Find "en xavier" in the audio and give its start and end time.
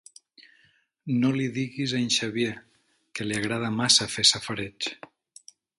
2.07-2.57